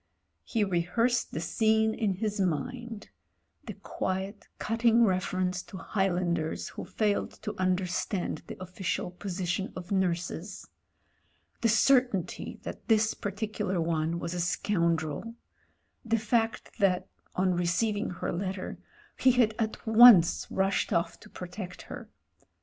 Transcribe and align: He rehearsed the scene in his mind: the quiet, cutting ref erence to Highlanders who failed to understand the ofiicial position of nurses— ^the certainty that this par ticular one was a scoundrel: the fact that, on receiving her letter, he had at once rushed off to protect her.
He 0.43 0.63
rehearsed 0.63 1.31
the 1.31 1.39
scene 1.39 1.93
in 1.93 2.15
his 2.15 2.39
mind: 2.39 3.11
the 3.67 3.75
quiet, 3.75 4.47
cutting 4.57 5.03
ref 5.05 5.29
erence 5.29 5.63
to 5.67 5.77
Highlanders 5.77 6.69
who 6.69 6.85
failed 6.85 7.33
to 7.43 7.53
understand 7.59 8.41
the 8.47 8.55
ofiicial 8.55 9.15
position 9.19 9.71
of 9.75 9.91
nurses— 9.91 10.67
^the 11.61 11.69
certainty 11.69 12.59
that 12.63 12.87
this 12.87 13.13
par 13.13 13.31
ticular 13.33 13.79
one 13.79 14.17
was 14.17 14.33
a 14.33 14.39
scoundrel: 14.41 15.35
the 16.03 16.17
fact 16.17 16.79
that, 16.79 17.07
on 17.35 17.53
receiving 17.53 18.09
her 18.09 18.33
letter, 18.33 18.79
he 19.19 19.33
had 19.33 19.53
at 19.59 19.85
once 19.85 20.47
rushed 20.49 20.91
off 20.91 21.19
to 21.19 21.29
protect 21.29 21.83
her. 21.83 22.09